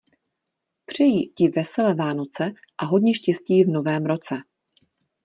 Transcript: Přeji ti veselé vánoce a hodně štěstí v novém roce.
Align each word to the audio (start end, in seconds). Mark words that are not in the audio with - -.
Přeji 0.85 1.29
ti 1.33 1.49
veselé 1.49 1.93
vánoce 1.93 2.53
a 2.77 2.85
hodně 2.85 3.13
štěstí 3.13 3.63
v 3.63 3.67
novém 3.67 4.05
roce. 4.05 4.35